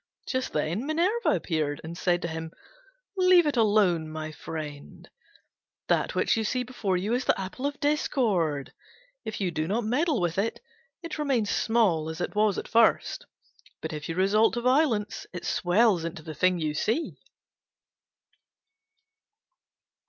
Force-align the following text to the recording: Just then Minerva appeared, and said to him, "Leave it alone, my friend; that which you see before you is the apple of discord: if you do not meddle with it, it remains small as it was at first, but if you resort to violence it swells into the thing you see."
Just 0.27 0.51
then 0.53 0.87
Minerva 0.87 1.29
appeared, 1.29 1.79
and 1.83 1.95
said 1.95 2.23
to 2.23 2.27
him, 2.27 2.49
"Leave 3.17 3.45
it 3.45 3.55
alone, 3.55 4.09
my 4.09 4.31
friend; 4.31 5.07
that 5.89 6.15
which 6.15 6.35
you 6.35 6.43
see 6.43 6.63
before 6.63 6.97
you 6.97 7.13
is 7.13 7.25
the 7.25 7.39
apple 7.39 7.67
of 7.67 7.79
discord: 7.79 8.73
if 9.25 9.39
you 9.39 9.51
do 9.51 9.67
not 9.67 9.83
meddle 9.83 10.19
with 10.19 10.39
it, 10.39 10.59
it 11.03 11.19
remains 11.19 11.51
small 11.51 12.09
as 12.09 12.19
it 12.19 12.33
was 12.33 12.57
at 12.57 12.67
first, 12.67 13.27
but 13.79 13.93
if 13.93 14.09
you 14.09 14.15
resort 14.15 14.55
to 14.55 14.61
violence 14.61 15.27
it 15.33 15.45
swells 15.45 16.03
into 16.03 16.23
the 16.23 16.33
thing 16.33 16.57
you 16.57 16.73
see." 16.73 17.19